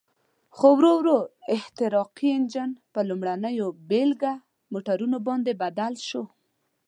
[0.55, 1.17] خو ورو ورو
[1.55, 4.33] احتراقي انجن په لومړنیو بېلګه
[4.73, 6.23] موټرونو باندې بدل شو.